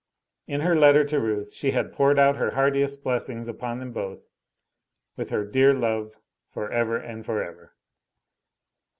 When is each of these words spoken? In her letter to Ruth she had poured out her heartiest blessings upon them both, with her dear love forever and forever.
In 0.47 0.61
her 0.61 0.75
letter 0.75 1.03
to 1.05 1.19
Ruth 1.19 1.53
she 1.53 1.69
had 1.73 1.93
poured 1.93 2.17
out 2.17 2.35
her 2.35 2.55
heartiest 2.55 3.03
blessings 3.03 3.47
upon 3.47 3.77
them 3.77 3.91
both, 3.91 4.25
with 5.15 5.29
her 5.29 5.45
dear 5.45 5.75
love 5.75 6.17
forever 6.49 6.97
and 6.97 7.23
forever. 7.23 7.75